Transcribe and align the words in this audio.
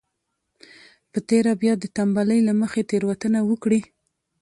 په 1.11 1.19
تېره 1.29 1.51
بيا 1.61 1.73
د 1.79 1.85
تنبلۍ 1.95 2.39
له 2.47 2.53
مخې 2.61 2.81
تېروتنه 2.89 3.39
وکړي. 3.49 3.81